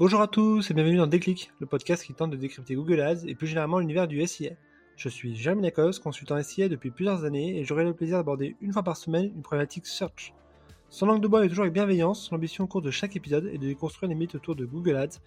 Bonjour 0.00 0.22
à 0.22 0.28
tous 0.28 0.70
et 0.70 0.72
bienvenue 0.72 0.96
dans 0.96 1.06
Déclic, 1.06 1.52
le 1.60 1.66
podcast 1.66 2.02
qui 2.02 2.14
tente 2.14 2.30
de 2.30 2.36
décrypter 2.38 2.74
Google 2.74 3.02
Ads 3.02 3.26
et 3.26 3.34
plus 3.34 3.46
généralement 3.46 3.80
l'univers 3.80 4.08
du 4.08 4.26
SIA. 4.26 4.52
Je 4.96 5.10
suis 5.10 5.36
Jérémy 5.36 5.60
Lacoste, 5.60 6.02
consultant 6.02 6.42
SIA 6.42 6.70
depuis 6.70 6.90
plusieurs 6.90 7.26
années 7.26 7.58
et 7.58 7.66
j'aurai 7.66 7.84
le 7.84 7.92
plaisir 7.92 8.16
d'aborder 8.16 8.56
une 8.62 8.72
fois 8.72 8.82
par 8.82 8.96
semaine 8.96 9.30
une 9.36 9.42
problématique 9.42 9.86
search. 9.86 10.32
Sans 10.88 11.04
langue 11.04 11.20
de 11.20 11.28
bois 11.28 11.44
et 11.44 11.50
toujours 11.50 11.64
avec 11.64 11.74
bienveillance, 11.74 12.30
l'ambition 12.32 12.64
au 12.64 12.66
cours 12.66 12.80
de 12.80 12.90
chaque 12.90 13.14
épisode 13.14 13.50
est 13.52 13.58
de 13.58 13.66
déconstruire 13.66 14.08
les 14.08 14.14
mythes 14.14 14.34
autour 14.34 14.56
de 14.56 14.64
Google 14.64 14.96
Ads, 14.96 15.18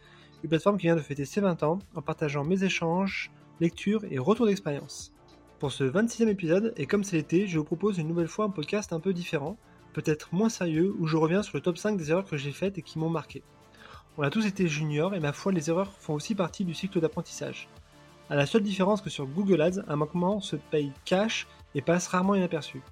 une 0.41 0.49
plateforme 0.49 0.77
qui 0.77 0.87
vient 0.87 0.95
de 0.95 1.01
fêter 1.01 1.25
ses 1.25 1.41
20 1.41 1.61
ans 1.61 1.77
en 1.93 2.01
partageant 2.01 2.43
mes 2.43 2.63
échanges, 2.63 3.31
lectures 3.59 4.03
et 4.09 4.17
retours 4.17 4.47
d'expérience. 4.47 5.13
Pour 5.59 5.71
ce 5.71 5.83
26e 5.83 6.29
épisode, 6.29 6.73
et 6.77 6.87
comme 6.87 7.03
c'est 7.03 7.17
l'été, 7.17 7.45
je 7.45 7.59
vous 7.59 7.63
propose 7.63 7.99
une 7.99 8.07
nouvelle 8.07 8.27
fois 8.27 8.45
un 8.45 8.49
podcast 8.49 8.91
un 8.91 8.99
peu 8.99 9.13
différent, 9.13 9.55
peut-être 9.93 10.33
moins 10.33 10.49
sérieux, 10.49 10.95
où 10.97 11.05
je 11.05 11.17
reviens 11.17 11.43
sur 11.43 11.57
le 11.57 11.61
top 11.61 11.77
5 11.77 11.95
des 11.95 12.09
erreurs 12.09 12.25
que 12.25 12.37
j'ai 12.37 12.51
faites 12.51 12.79
et 12.79 12.81
qui 12.81 12.97
m'ont 12.97 13.11
marqué. 13.11 13.43
On 14.15 14.21
a 14.21 14.29
tous 14.29 14.45
été 14.45 14.67
juniors 14.67 15.15
et 15.15 15.19
ma 15.19 15.33
foi, 15.33 15.51
les 15.51 15.71
erreurs 15.71 15.91
font 15.91 16.13
aussi 16.13 16.35
partie 16.35 16.65
du 16.65 16.75
cycle 16.75 16.99
d'apprentissage. 16.99 17.67
À 18.29 18.35
la 18.35 18.45
seule 18.45 18.61
différence 18.61 19.01
que 19.01 19.09
sur 19.09 19.25
Google 19.25 19.61
Ads, 19.61 19.81
un 19.87 19.95
manquement 19.95 20.39
se 20.39 20.55
paye 20.55 20.91
cash 21.03 21.47
et 21.73 21.81
passe 21.81 22.07
rarement 22.07 22.35
inaperçu. 22.35 22.83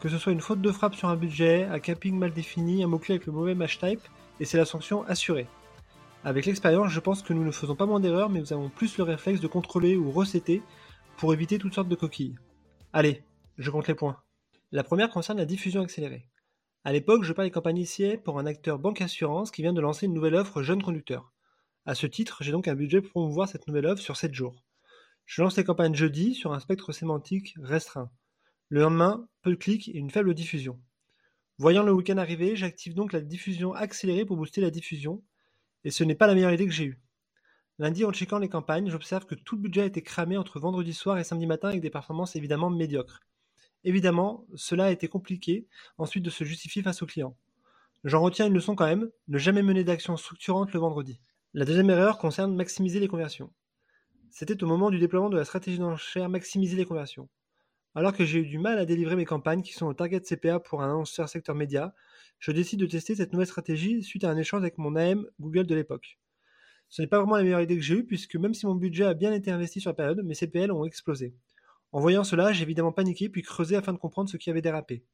Que 0.00 0.08
ce 0.08 0.18
soit 0.18 0.32
une 0.32 0.40
faute 0.40 0.60
de 0.60 0.72
frappe 0.72 0.96
sur 0.96 1.08
un 1.08 1.14
budget, 1.14 1.64
un 1.64 1.78
capping 1.78 2.18
mal 2.18 2.32
défini, 2.32 2.82
un 2.82 2.88
mot-clé 2.88 3.14
avec 3.14 3.26
le 3.26 3.32
mauvais 3.32 3.54
match 3.54 3.78
type, 3.78 4.00
et 4.40 4.44
c'est 4.44 4.58
la 4.58 4.64
sanction 4.64 5.04
assurée. 5.04 5.46
Avec 6.24 6.46
l'expérience, 6.46 6.90
je 6.90 7.00
pense 7.00 7.22
que 7.22 7.32
nous 7.32 7.44
ne 7.44 7.52
faisons 7.52 7.76
pas 7.76 7.86
moins 7.86 8.00
d'erreurs, 8.00 8.28
mais 8.28 8.40
nous 8.40 8.52
avons 8.52 8.68
plus 8.68 8.98
le 8.98 9.04
réflexe 9.04 9.40
de 9.40 9.46
contrôler 9.46 9.96
ou 9.96 10.10
recéter 10.10 10.62
pour 11.16 11.32
éviter 11.32 11.58
toutes 11.58 11.74
sortes 11.74 11.88
de 11.88 11.94
coquilles. 11.94 12.34
Allez, 12.92 13.22
je 13.56 13.70
compte 13.70 13.86
les 13.86 13.94
points. 13.94 14.16
La 14.72 14.82
première 14.82 15.10
concerne 15.10 15.38
la 15.38 15.44
diffusion 15.44 15.82
accélérée. 15.82 16.26
À 16.86 16.92
l'époque, 16.92 17.26
des 17.26 17.50
campagnes 17.50 17.78
ICA 17.78 18.16
pour 18.18 18.38
un 18.38 18.46
acteur 18.46 18.78
banque 18.78 19.00
assurance 19.00 19.50
qui 19.50 19.60
vient 19.60 19.72
de 19.72 19.80
lancer 19.80 20.06
une 20.06 20.14
nouvelle 20.14 20.36
offre 20.36 20.62
jeune 20.62 20.84
conducteur. 20.84 21.32
À 21.84 21.96
ce 21.96 22.06
titre, 22.06 22.44
j'ai 22.44 22.52
donc 22.52 22.68
un 22.68 22.76
budget 22.76 23.00
pour 23.00 23.10
promouvoir 23.10 23.48
cette 23.48 23.66
nouvelle 23.66 23.86
offre 23.86 24.00
sur 24.00 24.16
7 24.16 24.32
jours. 24.32 24.62
Je 25.24 25.42
lance 25.42 25.56
les 25.56 25.64
campagnes 25.64 25.96
jeudi 25.96 26.36
sur 26.36 26.52
un 26.52 26.60
spectre 26.60 26.92
sémantique 26.92 27.56
restreint. 27.60 28.08
Le 28.68 28.82
lendemain, 28.82 29.26
peu 29.42 29.50
de 29.50 29.56
clics 29.56 29.88
et 29.88 29.98
une 29.98 30.12
faible 30.12 30.32
diffusion. 30.32 30.80
Voyant 31.58 31.82
le 31.82 31.92
week-end 31.92 32.18
arriver, 32.18 32.54
j'active 32.54 32.94
donc 32.94 33.12
la 33.12 33.20
diffusion 33.20 33.74
accélérée 33.74 34.24
pour 34.24 34.36
booster 34.36 34.60
la 34.60 34.70
diffusion, 34.70 35.24
et 35.82 35.90
ce 35.90 36.04
n'est 36.04 36.14
pas 36.14 36.28
la 36.28 36.34
meilleure 36.34 36.52
idée 36.52 36.66
que 36.66 36.72
j'ai 36.72 36.84
eue. 36.84 37.02
Lundi, 37.80 38.04
en 38.04 38.12
checkant 38.12 38.38
les 38.38 38.48
campagnes, 38.48 38.90
j'observe 38.90 39.26
que 39.26 39.34
tout 39.34 39.56
le 39.56 39.62
budget 39.62 39.80
a 39.80 39.86
été 39.86 40.02
cramé 40.02 40.36
entre 40.36 40.60
vendredi 40.60 40.92
soir 40.92 41.18
et 41.18 41.24
samedi 41.24 41.48
matin 41.48 41.70
avec 41.70 41.80
des 41.80 41.90
performances 41.90 42.36
évidemment 42.36 42.70
médiocres. 42.70 43.22
Évidemment, 43.86 44.44
cela 44.56 44.86
a 44.86 44.90
été 44.90 45.06
compliqué 45.06 45.68
ensuite 45.96 46.24
de 46.24 46.30
se 46.30 46.42
justifier 46.42 46.82
face 46.82 47.02
aux 47.02 47.06
clients. 47.06 47.36
J'en 48.02 48.20
retiens 48.20 48.48
une 48.48 48.52
leçon 48.52 48.74
quand 48.74 48.84
même, 48.84 49.08
ne 49.28 49.38
jamais 49.38 49.62
mener 49.62 49.84
d'action 49.84 50.16
structurante 50.16 50.72
le 50.72 50.80
vendredi. 50.80 51.20
La 51.54 51.64
deuxième 51.64 51.88
erreur 51.90 52.18
concerne 52.18 52.56
maximiser 52.56 52.98
les 52.98 53.06
conversions. 53.06 53.52
C'était 54.32 54.60
au 54.64 54.66
moment 54.66 54.90
du 54.90 54.98
déploiement 54.98 55.30
de 55.30 55.36
la 55.36 55.44
stratégie 55.44 55.78
d'enchère 55.78 56.28
maximiser 56.28 56.76
les 56.76 56.84
conversions. 56.84 57.28
Alors 57.94 58.12
que 58.12 58.24
j'ai 58.24 58.40
eu 58.40 58.46
du 58.46 58.58
mal 58.58 58.80
à 58.80 58.86
délivrer 58.86 59.14
mes 59.14 59.24
campagnes 59.24 59.62
qui 59.62 59.72
sont 59.72 59.86
au 59.86 59.94
target 59.94 60.20
CPA 60.20 60.58
pour 60.58 60.82
un 60.82 60.90
annonceur 60.90 61.28
secteur 61.28 61.54
média, 61.54 61.94
je 62.40 62.50
décide 62.50 62.80
de 62.80 62.86
tester 62.86 63.14
cette 63.14 63.32
nouvelle 63.32 63.46
stratégie 63.46 64.02
suite 64.02 64.24
à 64.24 64.30
un 64.30 64.36
échange 64.36 64.62
avec 64.62 64.78
mon 64.78 64.96
AM 64.96 65.28
Google 65.38 65.68
de 65.68 65.76
l'époque. 65.76 66.18
Ce 66.88 67.02
n'est 67.02 67.08
pas 67.08 67.20
vraiment 67.20 67.36
la 67.36 67.44
meilleure 67.44 67.60
idée 67.60 67.76
que 67.76 67.82
j'ai 67.82 67.98
eue 67.98 68.04
puisque 68.04 68.34
même 68.34 68.52
si 68.52 68.66
mon 68.66 68.74
budget 68.74 69.04
a 69.04 69.14
bien 69.14 69.32
été 69.32 69.52
investi 69.52 69.80
sur 69.80 69.90
la 69.90 69.94
période, 69.94 70.24
mes 70.24 70.34
CPL 70.34 70.72
ont 70.72 70.84
explosé. 70.84 71.36
En 71.92 72.00
voyant 72.00 72.24
cela, 72.24 72.52
j'ai 72.52 72.62
évidemment 72.62 72.92
paniqué 72.92 73.28
puis 73.28 73.42
creusé 73.42 73.76
afin 73.76 73.92
de 73.92 73.98
comprendre 73.98 74.28
ce 74.28 74.36
qui 74.36 74.50
avait 74.50 74.62
dérapé. 74.62 75.04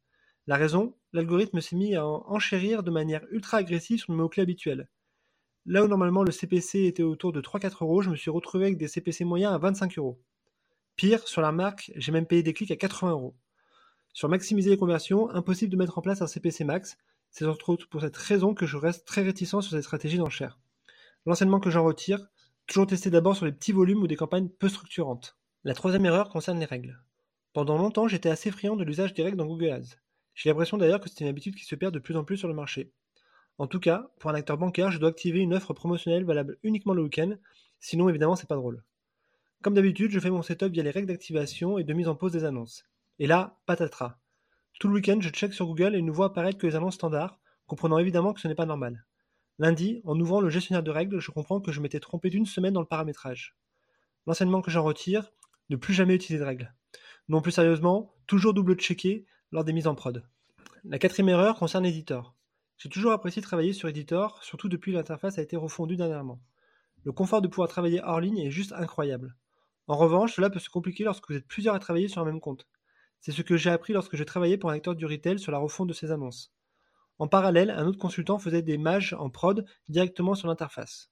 La 0.46 0.56
raison, 0.56 0.96
l'algorithme 1.12 1.60
s'est 1.60 1.76
mis 1.76 1.94
à 1.94 2.06
enchérir 2.06 2.82
de 2.82 2.90
manière 2.90 3.24
ultra 3.30 3.58
agressive 3.58 4.00
sur 4.00 4.12
le 4.12 4.18
mot-clé 4.18 4.42
habituel. 4.42 4.88
Là 5.66 5.84
où 5.84 5.86
normalement 5.86 6.24
le 6.24 6.32
CPC 6.32 6.86
était 6.86 7.04
autour 7.04 7.32
de 7.32 7.40
3-4 7.40 7.84
euros, 7.84 8.02
je 8.02 8.10
me 8.10 8.16
suis 8.16 8.30
retrouvé 8.30 8.64
avec 8.64 8.78
des 8.78 8.88
CPC 8.88 9.24
moyens 9.24 9.54
à 9.54 9.58
25 9.58 9.96
euros. 9.98 10.20
Pire, 10.96 11.28
sur 11.28 11.40
la 11.40 11.52
marque, 11.52 11.92
j'ai 11.94 12.10
même 12.10 12.26
payé 12.26 12.42
des 12.42 12.52
clics 12.52 12.72
à 12.72 12.76
80 12.76 13.12
euros. 13.12 13.36
Sur 14.12 14.28
maximiser 14.28 14.70
les 14.70 14.76
conversions, 14.76 15.30
impossible 15.30 15.70
de 15.70 15.76
mettre 15.76 15.98
en 15.98 16.02
place 16.02 16.20
un 16.20 16.26
CPC 16.26 16.64
max. 16.64 16.96
C'est 17.30 17.46
entre 17.46 17.70
autres 17.70 17.88
pour 17.88 18.00
cette 18.00 18.16
raison 18.16 18.54
que 18.54 18.66
je 18.66 18.76
reste 18.76 19.06
très 19.06 19.22
réticent 19.22 19.50
sur 19.50 19.62
cette 19.62 19.84
stratégie 19.84 20.18
d'enchère. 20.18 20.58
L'enseignement 21.24 21.60
que 21.60 21.70
j'en 21.70 21.84
retire, 21.84 22.26
toujours 22.66 22.86
tester 22.86 23.10
d'abord 23.10 23.36
sur 23.36 23.46
les 23.46 23.52
petits 23.52 23.72
volumes 23.72 24.02
ou 24.02 24.06
des 24.08 24.16
campagnes 24.16 24.48
peu 24.48 24.68
structurantes. 24.68 25.38
La 25.64 25.74
troisième 25.74 26.04
erreur 26.06 26.28
concerne 26.28 26.58
les 26.58 26.66
règles. 26.66 26.98
Pendant 27.52 27.78
longtemps, 27.78 28.08
j'étais 28.08 28.28
assez 28.28 28.50
friand 28.50 28.74
de 28.74 28.82
l'usage 28.82 29.14
des 29.14 29.22
règles 29.22 29.36
dans 29.36 29.46
Google 29.46 29.70
Ads. 29.70 29.96
J'ai 30.34 30.48
l'impression 30.48 30.76
d'ailleurs 30.76 30.98
que 30.98 31.08
c'est 31.08 31.20
une 31.20 31.28
habitude 31.28 31.54
qui 31.54 31.64
se 31.64 31.76
perd 31.76 31.94
de 31.94 32.00
plus 32.00 32.16
en 32.16 32.24
plus 32.24 32.36
sur 32.36 32.48
le 32.48 32.54
marché. 32.54 32.90
En 33.58 33.68
tout 33.68 33.78
cas, 33.78 34.10
pour 34.18 34.30
un 34.30 34.34
acteur 34.34 34.58
bancaire, 34.58 34.90
je 34.90 34.98
dois 34.98 35.10
activer 35.10 35.38
une 35.38 35.54
offre 35.54 35.72
promotionnelle 35.72 36.24
valable 36.24 36.58
uniquement 36.64 36.94
le 36.94 37.04
week-end, 37.04 37.36
sinon 37.78 38.08
évidemment 38.08 38.34
c'est 38.34 38.48
pas 38.48 38.56
drôle. 38.56 38.82
Comme 39.62 39.74
d'habitude, 39.74 40.10
je 40.10 40.18
fais 40.18 40.30
mon 40.30 40.42
setup 40.42 40.72
via 40.72 40.82
les 40.82 40.90
règles 40.90 41.06
d'activation 41.06 41.78
et 41.78 41.84
de 41.84 41.92
mise 41.92 42.08
en 42.08 42.16
pause 42.16 42.32
des 42.32 42.42
annonces. 42.42 42.84
Et 43.20 43.28
là, 43.28 43.60
patatras. 43.64 44.18
Tout 44.80 44.88
le 44.88 44.94
week-end, 44.94 45.18
je 45.20 45.28
check 45.28 45.54
sur 45.54 45.66
Google 45.66 45.94
et 45.94 46.02
ne 46.02 46.10
vois 46.10 46.26
apparaître 46.26 46.58
que 46.58 46.66
les 46.66 46.74
annonces 46.74 46.94
standards, 46.94 47.38
comprenant 47.68 47.98
évidemment 47.98 48.32
que 48.32 48.40
ce 48.40 48.48
n'est 48.48 48.56
pas 48.56 48.66
normal. 48.66 49.06
Lundi, 49.60 50.00
en 50.06 50.18
ouvrant 50.18 50.40
le 50.40 50.50
gestionnaire 50.50 50.82
de 50.82 50.90
règles, 50.90 51.20
je 51.20 51.30
comprends 51.30 51.60
que 51.60 51.70
je 51.70 51.80
m'étais 51.80 52.00
trompé 52.00 52.30
d'une 52.30 52.46
semaine 52.46 52.72
dans 52.72 52.80
le 52.80 52.86
paramétrage. 52.86 53.56
L'enseignement 54.26 54.60
que 54.60 54.72
j'en 54.72 54.82
retire, 54.82 55.30
ne 55.72 55.76
plus 55.76 55.94
jamais 55.94 56.14
utiliser 56.14 56.40
de 56.42 56.46
règles. 56.46 56.74
Non 57.28 57.40
plus 57.40 57.52
sérieusement, 57.52 58.14
toujours 58.26 58.54
double-checker 58.54 59.26
lors 59.50 59.64
des 59.64 59.72
mises 59.72 59.86
en 59.86 59.94
prod. 59.94 60.24
La 60.84 60.98
quatrième 60.98 61.28
erreur 61.28 61.58
concerne 61.58 61.86
Editor. 61.86 62.34
J'ai 62.76 62.88
toujours 62.88 63.12
apprécié 63.12 63.40
travailler 63.42 63.72
sur 63.72 63.88
Editor, 63.88 64.42
surtout 64.42 64.68
depuis 64.68 64.92
que 64.92 64.96
l'interface 64.96 65.38
a 65.38 65.42
été 65.42 65.56
refondue 65.56 65.96
dernièrement. 65.96 66.40
Le 67.04 67.12
confort 67.12 67.40
de 67.40 67.48
pouvoir 67.48 67.68
travailler 67.68 68.00
hors 68.02 68.20
ligne 68.20 68.38
est 68.38 68.50
juste 68.50 68.72
incroyable. 68.72 69.36
En 69.86 69.96
revanche, 69.96 70.34
cela 70.34 70.50
peut 70.50 70.58
se 70.58 70.68
compliquer 70.68 71.04
lorsque 71.04 71.28
vous 71.28 71.36
êtes 71.36 71.46
plusieurs 71.46 71.74
à 71.74 71.78
travailler 71.78 72.08
sur 72.08 72.20
un 72.20 72.24
même 72.24 72.40
compte. 72.40 72.66
C'est 73.20 73.32
ce 73.32 73.42
que 73.42 73.56
j'ai 73.56 73.70
appris 73.70 73.92
lorsque 73.92 74.16
j'ai 74.16 74.24
travaillé 74.24 74.58
pour 74.58 74.70
un 74.70 74.74
acteur 74.74 74.96
du 74.96 75.06
retail 75.06 75.38
sur 75.38 75.52
la 75.52 75.58
refonte 75.58 75.88
de 75.88 75.92
ses 75.92 76.10
annonces. 76.10 76.52
En 77.18 77.28
parallèle, 77.28 77.70
un 77.70 77.86
autre 77.86 77.98
consultant 77.98 78.38
faisait 78.38 78.62
des 78.62 78.78
mages 78.78 79.14
en 79.14 79.30
prod 79.30 79.64
directement 79.88 80.34
sur 80.34 80.48
l'interface. 80.48 81.11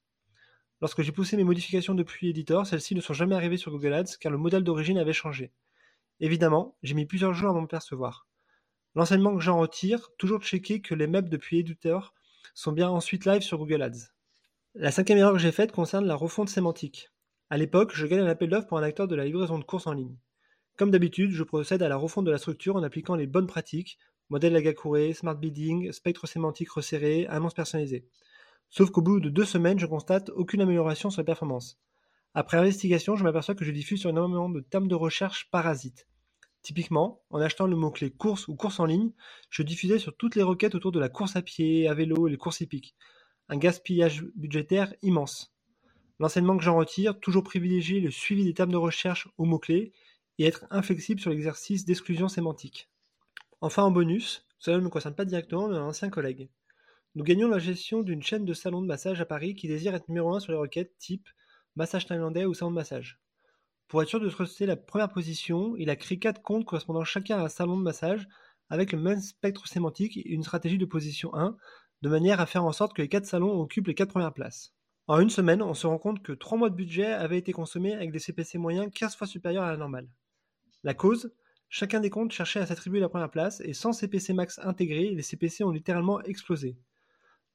Lorsque 0.81 1.03
j'ai 1.03 1.13
poussé 1.13 1.37
mes 1.37 1.45
modifications 1.45 1.95
depuis 1.95 2.31
Editor, 2.31 2.67
celles-ci 2.67 2.95
ne 2.95 3.01
sont 3.01 3.13
jamais 3.13 3.35
arrivées 3.35 3.59
sur 3.59 3.71
Google 3.71 3.93
Ads 3.93 4.17
car 4.19 4.33
le 4.33 4.39
modèle 4.39 4.65
d'origine 4.65 4.97
avait 4.97 5.13
changé. 5.13 5.53
Évidemment, 6.21 6.77
j'ai 6.83 6.95
mis 6.95 7.05
plusieurs 7.05 7.35
jours 7.35 7.51
à 7.51 7.53
m'en 7.53 7.67
percevoir. 7.67 8.27
L'enseignement 8.95 9.35
que 9.35 9.43
j'en 9.43 9.59
retire, 9.59 10.09
toujours 10.19 10.43
checker 10.43 10.81
que 10.81 10.95
les 10.95 11.07
maps 11.07 11.21
depuis 11.21 11.59
Editor 11.59 12.15
sont 12.55 12.73
bien 12.73 12.89
ensuite 12.89 13.27
live 13.27 13.43
sur 13.43 13.59
Google 13.59 13.83
Ads. 13.83 14.09
La 14.75 14.91
cinquième 14.91 15.19
erreur 15.19 15.35
que 15.35 15.39
j'ai 15.39 15.53
faite 15.53 15.73
concerne 15.73 16.07
la 16.07 16.15
refonte 16.15 16.49
sémantique. 16.49 17.11
À 17.51 17.59
l'époque, 17.59 17.93
je 17.95 18.07
gagne 18.07 18.21
un 18.21 18.27
appel 18.27 18.49
d'offres 18.49 18.69
pour 18.69 18.79
un 18.79 18.83
acteur 18.83 19.07
de 19.07 19.17
la 19.17 19.25
livraison 19.25 19.59
de 19.59 19.65
courses 19.65 19.87
en 19.87 19.93
ligne. 19.93 20.17
Comme 20.79 20.91
d'habitude, 20.91 21.33
je 21.33 21.43
procède 21.43 21.83
à 21.83 21.89
la 21.89 21.97
refonte 21.97 22.25
de 22.25 22.31
la 22.31 22.39
structure 22.39 22.77
en 22.77 22.83
appliquant 22.83 23.17
les 23.17 23.27
bonnes 23.27 23.47
pratiques, 23.47 23.99
modèle 24.31 24.57
Agakure, 24.57 25.15
smart 25.15 25.35
bidding, 25.35 25.93
spectre 25.93 26.27
sémantique 26.27 26.71
resserré, 26.71 27.27
annonce 27.27 27.53
personnalisée. 27.53 28.07
Sauf 28.71 28.91
qu'au 28.91 29.03
bout 29.03 29.19
de 29.19 29.29
deux 29.29 29.45
semaines, 29.45 29.81
je 29.81 29.87
constate 29.87 30.31
aucune 30.31 30.61
amélioration 30.61 31.11
sur 31.11 31.21
la 31.21 31.25
performance. 31.25 31.81
Après 32.35 32.57
investigation, 32.57 33.17
je 33.17 33.25
m'aperçois 33.25 33.57
que 33.57 33.65
je 33.65 33.73
diffuse 33.73 34.01
sur 34.01 34.11
énormément 34.11 34.49
de 34.49 34.61
termes 34.61 34.87
de 34.87 34.95
recherche 34.95 35.51
parasites. 35.51 36.07
Typiquement, 36.63 37.23
en 37.31 37.41
achetant 37.41 37.67
le 37.67 37.75
mot-clé 37.75 38.13
course 38.13 38.47
ou 38.47 38.55
course 38.55 38.79
en 38.79 38.85
ligne, 38.85 39.11
je 39.49 39.65
diffusais 39.65 39.99
sur 39.99 40.17
toutes 40.17 40.37
les 40.37 40.45
requêtes 40.45 40.77
autour 40.77 40.93
de 40.93 41.01
la 41.01 41.09
course 41.09 41.35
à 41.35 41.43
pied, 41.43 41.89
à 41.89 41.95
vélo 41.95 42.29
et 42.29 42.31
les 42.31 42.37
courses 42.37 42.61
hippiques. 42.61 42.95
Un 43.49 43.57
gaspillage 43.57 44.25
budgétaire 44.37 44.95
immense. 45.03 45.53
L'enseignement 46.21 46.57
que 46.57 46.63
j'en 46.63 46.77
retire, 46.77 47.19
toujours 47.19 47.43
privilégier 47.43 47.99
le 47.99 48.13
suivi 48.13 48.45
des 48.45 48.55
termes 48.55 48.71
de 48.71 48.77
recherche 48.77 49.29
aux 49.37 49.47
mots-clés 49.47 49.93
et 50.39 50.45
être 50.45 50.67
inflexible 50.71 51.21
sur 51.21 51.31
l'exercice 51.31 51.87
d'exclusion 51.87 52.29
sémantique. 52.29 52.89
Enfin, 53.61 53.83
en 53.83 53.91
bonus, 53.91 54.47
cela 54.59 54.77
ne 54.77 54.83
me 54.83 54.91
concerne 54.91 55.17
pas 55.17 55.25
directement, 55.25 55.67
mais 55.67 55.77
un 55.77 55.87
ancien 55.87 56.09
collègue. 56.09 56.49
Nous 57.17 57.25
gagnons 57.25 57.49
la 57.49 57.59
gestion 57.59 58.03
d'une 58.03 58.23
chaîne 58.23 58.45
de 58.45 58.55
salons 58.55 58.83
de 58.83 58.87
massage 58.87 59.21
à 59.21 59.25
Paris 59.25 59.57
qui 59.57 59.67
désire 59.67 59.97
être 59.97 60.09
numéro 60.09 60.33
1 60.33 60.39
sur 60.39 60.53
les 60.53 60.59
requêtes 60.59 60.97
type 60.97 61.29
massage 61.75 62.07
thaïlandais 62.07 62.45
ou 62.45 62.55
salon 62.55 62.71
de 62.71 62.77
massage. 62.77 63.21
Pour 63.89 64.01
être 64.01 64.09
sûr 64.09 64.21
de 64.21 64.31
se 64.31 64.37
rester 64.37 64.65
la 64.65 64.77
première 64.77 65.09
position, 65.09 65.75
il 65.77 65.91
a 65.91 65.97
créé 65.97 66.21
quatre 66.21 66.41
comptes 66.41 66.65
correspondant 66.65 67.03
chacun 67.03 67.39
à 67.39 67.47
un 67.47 67.49
salon 67.49 67.77
de 67.77 67.83
massage 67.83 68.29
avec 68.69 68.93
le 68.93 69.01
même 69.01 69.21
spectre 69.21 69.67
sémantique 69.67 70.19
et 70.19 70.29
une 70.29 70.45
stratégie 70.45 70.79
de 70.79 70.85
position 70.85 71.35
1, 71.35 71.57
de 72.03 72.09
manière 72.09 72.41
à 72.41 72.47
faire 72.47 72.65
en 72.65 72.71
sorte 72.71 72.95
que 72.95 73.03
les 73.03 73.09
quatre 73.09 73.27
salons 73.27 73.61
occupent 73.61 73.89
les 73.89 73.97
quatre 73.97 74.13
premières 74.13 74.33
places. 74.33 74.73
En 75.09 75.19
une 75.19 75.31
semaine, 75.31 75.63
on 75.63 75.75
se 75.75 75.89
rend 75.89 75.99
compte 75.99 76.23
que 76.23 76.31
3 76.31 76.59
mois 76.59 76.71
de 76.71 76.77
budget 76.77 77.13
avaient 77.13 77.39
été 77.39 77.51
consommés 77.51 77.95
avec 77.95 78.13
des 78.13 78.21
CPC 78.21 78.59
moyens 78.59 78.89
15 78.95 79.17
fois 79.17 79.27
supérieurs 79.27 79.65
à 79.65 79.73
la 79.73 79.77
normale. 79.77 80.09
La 80.85 80.95
cause 80.95 81.35
Chacun 81.73 82.01
des 82.01 82.11
comptes 82.11 82.33
cherchait 82.33 82.59
à 82.59 82.67
s'attribuer 82.67 82.99
la 82.99 83.09
première 83.09 83.31
place 83.31 83.61
et 83.61 83.75
sans 83.75 83.93
CPC 83.93 84.33
max 84.33 84.59
intégré, 84.61 85.11
les 85.11 85.23
CPC 85.23 85.63
ont 85.63 85.71
littéralement 85.71 86.21
explosé. 86.23 86.77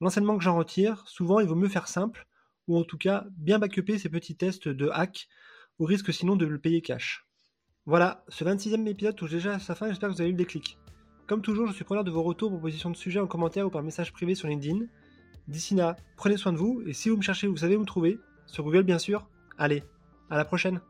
L'enseignement 0.02 0.38
que 0.38 0.44
j'en 0.44 0.58
retire, 0.58 1.04
souvent 1.08 1.40
il 1.40 1.48
vaut 1.48 1.56
mieux 1.56 1.70
faire 1.70 1.88
simple, 1.88 2.28
ou 2.68 2.78
en 2.78 2.84
tout 2.84 2.98
cas 2.98 3.26
bien 3.38 3.60
backuper 3.60 3.98
ces 3.98 4.10
petits 4.10 4.36
tests 4.36 4.68
de 4.68 4.90
hack, 4.90 5.28
au 5.80 5.86
risque 5.86 6.14
sinon 6.14 6.36
de 6.36 6.46
le 6.46 6.60
payer 6.60 6.82
cash. 6.82 7.26
Voilà, 7.86 8.24
ce 8.30 8.44
26e 8.44 8.88
épisode 8.88 9.16
touche 9.16 9.32
déjà 9.32 9.56
à 9.56 9.60
sa 9.60 9.76
fin, 9.76 9.88
j'espère 9.88 10.10
que 10.10 10.16
vous 10.16 10.22
avez 10.22 10.30
eu 10.30 10.34
le 10.34 10.38
déclic. 10.38 10.78
Comme 11.28 11.42
toujours, 11.42 11.68
je 11.68 11.74
suis 11.74 11.84
preneur 11.84 12.04
de 12.04 12.12
vos 12.12 12.24
retours, 12.24 12.52
propositions 12.52 12.90
de 12.90 12.98
sujets 12.98 13.20
en 13.20 13.28
commentaire 13.28 13.66
ou 13.68 13.70
par 13.70 13.84
message 13.84 14.12
privé 14.12 14.36
sur 14.36 14.48
LinkedIn. 14.48 14.86
D'ici 15.48 15.76
là, 15.76 15.96
prenez 16.18 16.38
soin 16.38 16.52
de 16.52 16.58
vous 16.58 16.82
et 16.86 16.94
si 16.94 17.10
vous 17.10 17.18
me 17.18 17.22
cherchez, 17.22 17.48
vous 17.48 17.58
savez 17.58 17.76
où 17.76 17.80
me 17.80 17.86
trouver. 17.86 18.20
Sur 18.48 18.64
Google 18.64 18.84
bien 18.84 19.00
sûr. 19.00 19.28
Allez, 19.58 19.84
à 20.30 20.38
la 20.38 20.46
prochaine 20.46 20.82